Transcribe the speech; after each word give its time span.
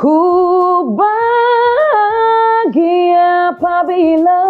Ku 0.00 0.16
bahagia 0.96 1.92
apabila 3.52 4.40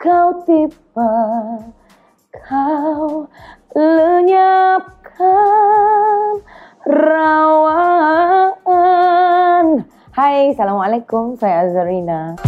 kau 0.00 0.40
tiba 0.48 1.12
Kau 2.32 3.28
lenyapkan 3.76 5.20
rawan 6.88 7.84
Hai, 10.16 10.56
Assalamualaikum. 10.56 11.36
Saya 11.36 11.68
Azarina. 11.68 12.40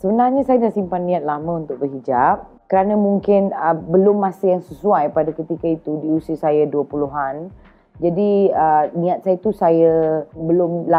Sebenarnya 0.00 0.40
saya 0.48 0.56
dah 0.64 0.72
simpan 0.72 1.04
niat 1.04 1.20
lama 1.20 1.60
untuk 1.60 1.84
berhijab 1.84 2.55
kerana 2.66 2.98
mungkin 2.98 3.54
uh, 3.54 3.74
belum 3.74 4.18
masa 4.18 4.58
yang 4.58 4.62
sesuai 4.62 5.14
pada 5.14 5.30
ketika 5.30 5.66
itu 5.70 6.02
di 6.02 6.08
usia 6.10 6.34
saya 6.34 6.66
20-an. 6.66 7.50
Jadi 7.96 8.52
uh, 8.52 8.92
niat 8.92 9.24
saya 9.24 9.36
tu 9.40 9.50
saya 9.56 10.26
belum 10.36 10.90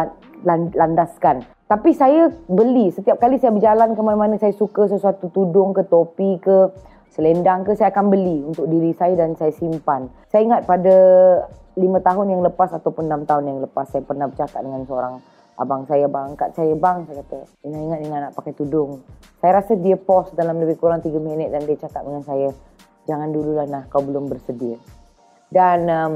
landaskan. 0.74 1.46
Tapi 1.68 1.92
saya 1.92 2.32
beli 2.48 2.90
setiap 2.96 3.20
kali 3.20 3.38
saya 3.38 3.52
berjalan 3.52 3.94
ke 3.94 4.02
mana-mana 4.02 4.40
saya 4.40 4.56
suka 4.56 4.88
sesuatu 4.88 5.28
tudung 5.30 5.76
ke 5.76 5.84
topi 5.86 6.40
ke 6.40 6.72
selendang 7.12 7.68
ke 7.68 7.76
saya 7.76 7.92
akan 7.92 8.08
beli 8.08 8.40
untuk 8.48 8.66
diri 8.72 8.96
saya 8.96 9.20
dan 9.20 9.36
saya 9.36 9.52
simpan. 9.52 10.08
Saya 10.32 10.48
ingat 10.48 10.62
pada 10.64 10.96
lima 11.78 12.02
tahun 12.02 12.34
yang 12.34 12.42
lepas 12.42 12.74
ataupun 12.74 13.06
enam 13.06 13.28
tahun 13.28 13.54
yang 13.54 13.60
lepas 13.62 13.94
saya 13.94 14.02
pernah 14.02 14.26
bercakap 14.26 14.64
dengan 14.66 14.82
seorang 14.88 15.22
abang 15.58 15.90
saya 15.90 16.06
bang 16.06 16.38
kat 16.38 16.54
saya 16.54 16.78
bang 16.78 17.02
saya 17.10 17.26
kata 17.26 17.40
Ina 17.66 17.78
ingat 17.82 18.00
Ina 18.06 18.18
nak 18.30 18.34
pakai 18.38 18.54
tudung. 18.54 19.02
Saya 19.42 19.58
rasa 19.58 19.74
dia 19.74 19.98
pause 19.98 20.34
dalam 20.38 20.62
lebih 20.62 20.78
kurang 20.78 21.02
3 21.02 21.10
minit 21.18 21.50
dan 21.50 21.66
dia 21.66 21.78
cakap 21.82 22.06
dengan 22.06 22.22
saya 22.22 22.54
jangan 23.10 23.34
dulu 23.34 23.58
lah 23.58 23.66
nah 23.66 23.84
kau 23.90 24.06
belum 24.06 24.30
bersedia. 24.30 24.78
Dan 25.50 25.90
um, 25.90 26.14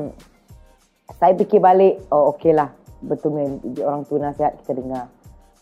saya 1.18 1.34
fikir 1.34 1.58
balik 1.58 2.06
oh 2.14 2.38
okey 2.38 2.54
lah 2.54 2.70
betul 3.02 3.34
orang 3.82 4.06
tu 4.06 4.22
nasihat 4.22 4.62
kita 4.62 4.78
dengar. 4.78 5.10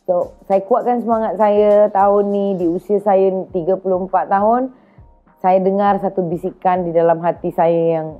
So 0.03 0.35
saya 0.43 0.59
kuatkan 0.67 0.99
semangat 0.99 1.39
saya 1.39 1.87
tahun 1.87 2.23
ni 2.35 2.45
di 2.59 2.67
usia 2.67 2.99
saya 2.99 3.31
34 3.55 3.79
tahun 4.11 4.75
saya 5.39 5.57
dengar 5.63 6.03
satu 6.03 6.27
bisikan 6.27 6.83
di 6.83 6.91
dalam 6.91 7.23
hati 7.23 7.55
saya 7.55 8.03
yang 8.03 8.19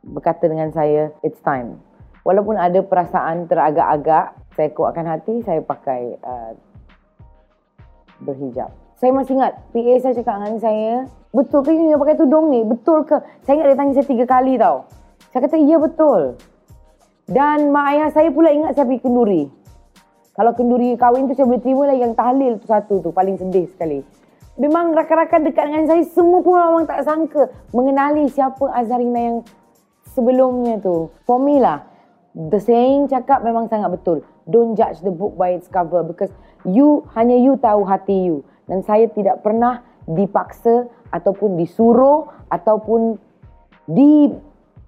berkata 0.00 0.48
dengan 0.48 0.72
saya 0.72 1.12
it's 1.20 1.38
time 1.44 1.76
walaupun 2.22 2.54
ada 2.58 2.80
perasaan 2.82 3.50
teragak-agak 3.50 4.38
saya 4.54 4.68
kuatkan 4.74 5.06
hati 5.06 5.42
saya 5.42 5.60
pakai 5.62 6.18
uh, 6.22 6.52
berhijab. 8.22 8.70
Saya 9.02 9.10
masih 9.10 9.34
ingat 9.34 9.58
PA 9.74 9.94
saya 9.98 10.14
cakap 10.14 10.34
dengan 10.38 10.56
saya 10.62 10.92
betul 11.34 11.66
ke 11.66 11.74
you 11.74 11.98
pakai 11.98 12.14
tudung 12.14 12.54
ni? 12.54 12.62
Betul 12.62 13.02
ke? 13.02 13.18
Saya 13.42 13.58
ingat 13.58 13.66
dia 13.74 13.78
tanya 13.78 13.92
saya 13.98 14.06
tiga 14.06 14.24
kali 14.28 14.54
tau. 14.54 14.86
Saya 15.34 15.40
kata 15.48 15.56
ya 15.58 15.76
betul. 15.80 16.38
Dan 17.26 17.74
mak 17.74 17.86
ayah 17.96 18.08
saya 18.14 18.28
pula 18.30 18.54
ingat 18.54 18.78
saya 18.78 18.86
pergi 18.86 19.02
kenduri. 19.02 19.42
Kalau 20.32 20.52
kenduri 20.54 20.94
kahwin 20.96 21.26
tu 21.26 21.34
saya 21.34 21.50
boleh 21.50 21.60
terima 21.60 21.82
lagi 21.90 22.00
yang 22.04 22.14
tahlil 22.14 22.52
tu 22.62 22.66
satu 22.70 22.94
tu 23.02 23.10
paling 23.10 23.36
sedih 23.40 23.66
sekali. 23.74 24.00
Memang 24.60 24.92
rakan-rakan 24.92 25.48
dekat 25.48 25.64
dengan 25.66 25.84
saya 25.88 26.04
semua 26.12 26.44
pun 26.44 26.54
orang 26.54 26.84
tak 26.84 27.02
sangka 27.08 27.48
mengenali 27.72 28.28
siapa 28.28 28.68
Azharina 28.70 29.18
yang 29.18 29.36
sebelumnya 30.12 30.76
tu. 30.78 31.08
For 31.24 31.40
me 31.40 31.56
lah 31.56 31.91
the 32.32 32.60
saying 32.60 33.12
cakap 33.12 33.44
memang 33.44 33.68
sangat 33.68 33.92
betul. 33.92 34.24
Don't 34.48 34.74
judge 34.74 35.00
the 35.04 35.12
book 35.12 35.36
by 35.36 35.54
its 35.54 35.68
cover 35.68 36.00
because 36.02 36.32
you 36.64 37.04
hanya 37.12 37.36
you 37.36 37.60
tahu 37.60 37.84
hati 37.84 38.32
you. 38.32 38.44
Dan 38.66 38.80
saya 38.82 39.08
tidak 39.12 39.44
pernah 39.44 39.84
dipaksa 40.08 40.88
ataupun 41.12 41.60
disuruh 41.60 42.32
ataupun 42.48 43.20
di 43.86 44.32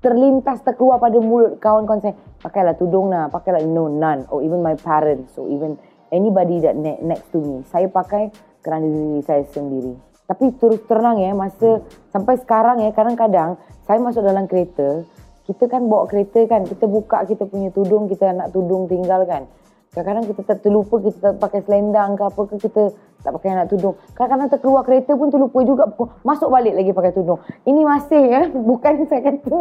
terlintas 0.00 0.60
terkeluar 0.64 1.00
pada 1.00 1.16
mulut 1.20 1.56
kawan-kawan 1.60 2.00
saya 2.00 2.14
pakailah 2.44 2.76
tudung 2.76 3.08
lah 3.12 3.28
pakailah 3.28 3.60
no 3.64 3.88
none. 3.92 4.24
Or 4.32 4.40
even 4.40 4.64
my 4.64 4.76
parents 4.76 5.36
or 5.36 5.48
even 5.52 5.76
anybody 6.08 6.64
that 6.64 6.76
ne- 6.76 7.00
next 7.04 7.28
to 7.32 7.40
me. 7.40 7.60
Saya 7.68 7.88
pakai 7.92 8.32
kerana 8.64 8.88
diri 8.88 9.20
saya 9.20 9.44
sendiri. 9.52 9.92
Tapi 10.24 10.56
terus 10.56 10.80
terang 10.88 11.20
ya 11.20 11.36
masa 11.36 11.84
sampai 12.08 12.40
sekarang 12.40 12.80
ya 12.80 12.88
kadang-kadang 12.96 13.60
saya 13.84 14.00
masuk 14.00 14.24
dalam 14.24 14.48
kereta 14.48 15.04
kita 15.44 15.68
kan 15.68 15.84
bawa 15.92 16.08
kereta 16.08 16.48
kan 16.48 16.64
kita 16.64 16.88
buka 16.88 17.28
kita 17.28 17.44
punya 17.44 17.68
tudung 17.68 18.08
kita 18.08 18.32
nak 18.32 18.52
tudung 18.56 18.88
tinggal 18.88 19.28
kan. 19.28 19.44
Kadang-kadang 19.92 20.26
kita 20.26 20.58
terlupa 20.58 20.98
kita 20.98 21.18
tak 21.22 21.34
pakai 21.38 21.60
selendang 21.62 22.18
ke 22.18 22.22
apa 22.26 22.40
ke 22.50 22.54
kita 22.66 22.82
tak 23.22 23.30
pakai 23.38 23.54
nak 23.54 23.68
tudung. 23.70 23.94
Kadang-kadang 24.16 24.48
terkeluar 24.50 24.82
kereta 24.82 25.12
pun 25.14 25.28
terlupa 25.28 25.60
juga 25.62 25.84
masuk 26.24 26.48
balik 26.48 26.74
lagi 26.74 26.90
pakai 26.96 27.12
tudung. 27.12 27.38
Ini 27.68 27.80
masih 27.84 28.22
ya 28.24 28.42
bukan 28.72 29.04
saya 29.06 29.22
kata. 29.22 29.58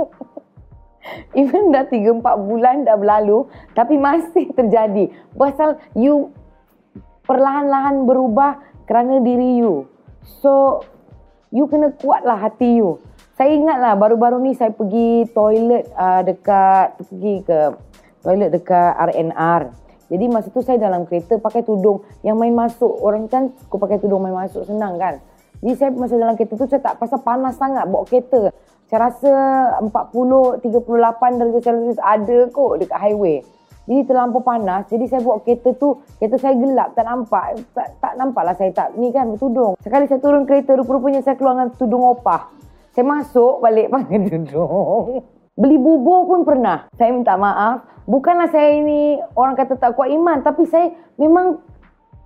Even 1.40 1.76
dah 1.76 1.84
3 1.84 2.00
4 2.00 2.48
bulan 2.48 2.88
dah 2.88 2.96
berlalu 2.96 3.52
tapi 3.76 4.00
masih 4.00 4.56
terjadi. 4.56 5.12
Pasal 5.36 5.84
you 6.00 6.32
perlahan-lahan 7.28 8.08
berubah 8.08 8.56
kerana 8.88 9.20
diri 9.20 9.60
you. 9.60 9.92
So 10.40 10.80
you 11.52 11.68
kena 11.68 11.92
kuatlah 12.00 12.40
hati 12.40 12.80
you 12.80 13.04
saya 13.34 13.50
ingatlah 13.58 13.98
baru-baru 13.98 14.38
ni 14.46 14.54
saya 14.54 14.70
pergi 14.70 15.26
toilet 15.34 15.90
uh, 15.98 16.22
dekat 16.22 17.02
pergi 17.02 17.36
ke 17.42 17.60
toilet 18.22 18.54
dekat 18.54 18.94
RNR. 18.94 19.62
Jadi 20.14 20.26
masa 20.30 20.54
tu 20.54 20.62
saya 20.62 20.78
dalam 20.78 21.10
kereta 21.10 21.42
pakai 21.42 21.66
tudung 21.66 22.06
yang 22.22 22.38
main 22.38 22.54
masuk. 22.54 22.94
Orang 23.02 23.26
kan 23.26 23.50
aku 23.66 23.82
pakai 23.82 23.98
tudung 23.98 24.22
main 24.22 24.38
masuk 24.38 24.70
senang 24.70 25.02
kan. 25.02 25.18
Jadi 25.66 25.74
saya 25.74 25.90
masa 25.98 26.14
dalam 26.22 26.38
kereta 26.38 26.54
tu 26.54 26.70
saya 26.70 26.86
tak 26.86 27.02
pasal 27.02 27.26
panas 27.26 27.58
sangat 27.58 27.90
bawa 27.90 28.06
kereta. 28.06 28.54
Saya 28.86 29.10
rasa 29.10 29.32
40 29.82 30.62
38 30.62 31.40
darjah 31.42 31.62
Celsius 31.66 32.00
ada 32.06 32.38
kot 32.54 32.86
dekat 32.86 33.00
highway. 33.02 33.42
Jadi 33.90 34.02
terlampau 34.06 34.46
panas. 34.46 34.86
Jadi 34.94 35.10
saya 35.10 35.26
bawa 35.26 35.42
kereta 35.42 35.74
tu, 35.76 36.06
kereta 36.22 36.38
saya 36.38 36.54
gelap, 36.56 36.94
tak 36.94 37.04
nampak. 37.04 37.60
Tak, 37.74 37.88
tak 37.98 38.14
nampak 38.16 38.44
lah 38.46 38.56
saya 38.56 38.72
tak, 38.72 38.96
ni 38.96 39.12
kan 39.12 39.28
bertudung. 39.28 39.76
Sekali 39.82 40.08
saya 40.08 40.22
turun 40.24 40.48
kereta, 40.48 40.78
rupa-rupanya 40.78 41.20
saya 41.20 41.36
keluar 41.36 41.58
dengan 41.58 41.74
tudung 41.76 42.00
opah. 42.00 42.64
Saya 42.94 43.06
masuk 43.10 43.58
balik 43.66 43.90
pakai 43.94 44.22
tudung. 44.30 45.26
Beli 45.58 45.78
bubur 45.78 46.30
pun 46.30 46.42
pernah. 46.46 46.90
Saya 46.94 47.10
minta 47.14 47.34
maaf. 47.34 48.06
Bukanlah 48.06 48.50
saya 48.54 48.78
ini 48.78 49.18
orang 49.34 49.58
kata 49.58 49.78
tak 49.82 49.98
kuat 49.98 50.14
iman. 50.14 50.46
Tapi 50.46 50.66
saya 50.70 50.94
memang 51.18 51.62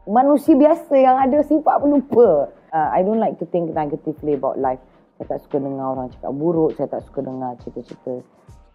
manusia 0.07 0.55
biasa 0.55 0.95
yang 0.95 1.15
ada 1.19 1.39
sifat 1.43 1.75
pelupa. 1.79 2.51
Uh, 2.71 2.89
I 2.91 3.03
don't 3.03 3.19
like 3.19 3.39
to 3.39 3.47
think 3.47 3.71
negatively 3.71 4.35
about 4.35 4.59
life. 4.59 4.79
Saya 5.15 5.35
tak 5.35 5.39
suka 5.47 5.59
dengar 5.59 5.95
orang 5.95 6.11
cakap 6.11 6.31
buruk. 6.35 6.75
Saya 6.75 6.87
tak 6.91 7.03
suka 7.07 7.19
dengar 7.23 7.55
cerita-cerita 7.63 8.13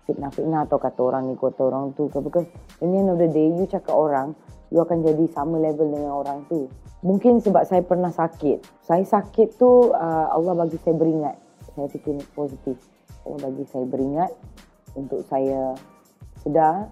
fitnah-fitnah 0.08 0.66
atau 0.66 0.80
kata 0.80 1.00
orang 1.00 1.28
ni, 1.28 1.36
kata 1.36 1.60
orang 1.60 1.92
tu. 1.92 2.08
Because 2.08 2.48
in 2.80 2.92
the 2.92 2.98
end 3.04 3.12
of 3.12 3.20
the 3.20 3.28
day, 3.28 3.52
you 3.52 3.68
cakap 3.68 3.92
orang, 3.92 4.32
you 4.72 4.80
akan 4.80 5.04
jadi 5.04 5.28
sama 5.32 5.60
level 5.60 5.92
dengan 5.92 6.12
orang 6.12 6.44
tu. 6.48 6.72
Mungkin 7.04 7.40
sebab 7.40 7.68
saya 7.68 7.84
pernah 7.84 8.12
sakit. 8.12 8.84
Saya 8.84 9.04
sakit 9.04 9.60
tu, 9.60 9.92
uh, 9.92 10.26
Allah 10.32 10.56
bagi 10.56 10.80
saya 10.80 10.96
beringat 10.96 11.41
saya 11.74 11.86
fikir 11.88 12.20
positif. 12.36 12.76
Oh 13.22 13.38
bagi 13.38 13.62
saya 13.70 13.86
beringat 13.86 14.32
untuk 14.98 15.24
saya 15.28 15.76
sedar 16.42 16.90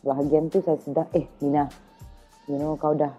bahagian 0.00 0.48
tu 0.48 0.64
saya 0.64 0.80
sedar 0.80 1.06
eh 1.12 1.28
Nina 1.44 1.68
you 2.48 2.56
know 2.56 2.72
kau 2.80 2.96
dah 2.96 3.12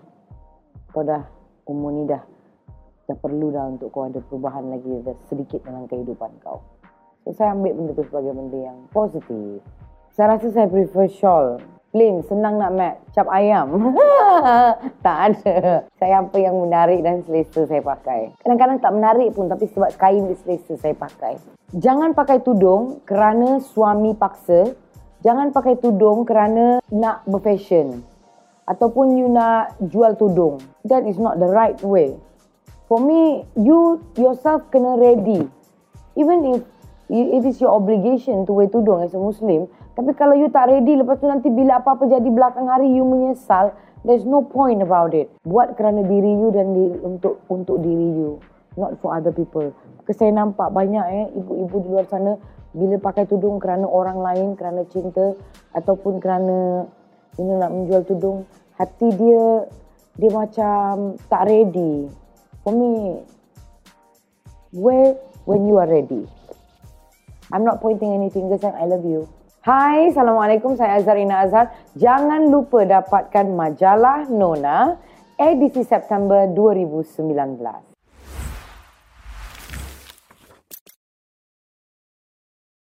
kau 0.89 1.05
dah 1.05 1.21
umur 1.69 1.93
ni 1.93 2.03
dah 2.09 2.19
dah 3.05 3.17
perlu 3.21 3.53
dah 3.53 3.69
untuk 3.69 3.93
kau 3.93 4.09
ada 4.09 4.17
perubahan 4.25 4.73
lagi 4.73 4.89
dah 5.05 5.15
sedikit 5.29 5.61
dalam 5.67 5.85
kehidupan 5.85 6.31
kau. 6.41 6.63
So, 7.21 7.37
saya 7.37 7.53
ambil 7.53 7.77
benda 7.77 7.91
tu 7.93 8.01
sebagai 8.09 8.33
benda 8.33 8.59
yang 8.71 8.89
positif. 8.89 9.61
Saya 10.17 10.35
rasa 10.35 10.49
saya 10.49 10.65
prefer 10.65 11.05
shawl 11.05 11.61
Plain, 11.91 12.23
senang 12.23 12.55
nak 12.55 12.71
mat. 12.71 12.95
Cap 13.11 13.27
ayam. 13.27 13.67
tak 15.05 15.17
ada. 15.27 15.83
Saya 15.99 16.23
apa 16.23 16.39
yang 16.39 16.55
menarik 16.63 17.03
dan 17.03 17.19
selesa 17.27 17.67
saya 17.67 17.83
pakai. 17.83 18.31
Kadang-kadang 18.39 18.79
tak 18.79 18.95
menarik 18.95 19.35
pun 19.35 19.51
tapi 19.51 19.67
sebab 19.67 19.91
kain 19.99 20.23
dia 20.31 20.39
selesa 20.39 20.79
saya 20.79 20.95
pakai. 20.95 21.35
Jangan 21.75 22.15
pakai 22.15 22.39
tudung 22.39 23.03
kerana 23.03 23.59
suami 23.59 24.15
paksa. 24.15 24.71
Jangan 25.19 25.51
pakai 25.51 25.83
tudung 25.83 26.23
kerana 26.23 26.79
nak 26.95 27.27
berfashion. 27.27 28.07
Ataupun 28.71 29.19
you 29.19 29.27
nak 29.27 29.75
jual 29.83 30.15
tudung. 30.15 30.63
That 30.87 31.03
is 31.03 31.19
not 31.19 31.43
the 31.43 31.51
right 31.51 31.75
way. 31.83 32.15
For 32.87 33.03
me, 33.03 33.43
you 33.59 33.99
yourself 34.15 34.63
kena 34.71 34.95
ready. 34.95 35.43
Even 36.15 36.55
if 36.55 36.63
it 37.11 37.43
is 37.43 37.59
your 37.59 37.75
obligation 37.75 38.47
to 38.47 38.55
wear 38.55 38.71
tudung 38.71 39.03
as 39.03 39.11
a 39.11 39.19
Muslim, 39.19 39.67
tapi 39.91 40.15
kalau 40.15 40.39
you 40.39 40.47
tak 40.47 40.71
ready, 40.71 40.95
lepas 40.95 41.19
tu 41.19 41.27
nanti 41.27 41.51
bila 41.51 41.83
apa-apa 41.83 42.07
jadi 42.07 42.29
belakang 42.31 42.71
hari, 42.71 42.87
you 42.87 43.03
menyesal. 43.03 43.75
There's 44.01 44.25
no 44.25 44.41
point 44.41 44.81
about 44.81 45.13
it. 45.13 45.29
Buat 45.45 45.77
kerana 45.77 46.01
diri 46.07 46.31
you 46.31 46.49
dan 46.49 46.73
di, 46.73 46.85
untuk 47.05 47.43
untuk 47.51 47.83
diri 47.83 48.17
you. 48.17 48.41
Not 48.79 48.97
for 49.03 49.13
other 49.13 49.35
people. 49.35 49.75
Because 49.99 50.17
saya 50.17 50.31
nampak 50.31 50.71
banyak 50.71 51.05
eh, 51.11 51.25
ibu-ibu 51.37 51.75
di 51.83 51.87
luar 51.91 52.07
sana, 52.07 52.39
bila 52.71 52.95
pakai 52.97 53.27
tudung 53.27 53.59
kerana 53.59 53.83
orang 53.85 54.17
lain, 54.23 54.47
kerana 54.55 54.87
cinta, 54.87 55.35
ataupun 55.75 56.23
kerana 56.23 56.87
you 57.35 57.51
nak 57.59 57.69
menjual 57.69 58.07
tudung, 58.07 58.47
hati 58.79 59.11
dia, 59.13 59.67
dia 60.15 60.31
macam 60.31 61.19
tak 61.27 61.51
ready. 61.51 62.07
For 62.63 62.71
me, 62.71 63.21
where 64.71 65.19
when 65.43 65.67
you 65.67 65.77
are 65.77 65.89
ready. 65.89 66.25
I'm 67.51 67.67
not 67.67 67.83
pointing 67.83 68.15
any 68.15 68.31
fingers 68.31 68.63
sayang. 68.63 68.79
I 68.79 68.87
love 68.87 69.03
you. 69.03 69.27
Hai, 69.61 70.09
Assalamualaikum. 70.09 70.73
Saya 70.73 70.97
Azharina 70.97 71.45
Azhar. 71.45 71.69
Jangan 71.93 72.49
lupa 72.49 72.81
dapatkan 72.81 73.45
majalah 73.45 74.25
Nona 74.25 74.97
edisi 75.37 75.85
September 75.85 76.49
2019. 76.49 77.90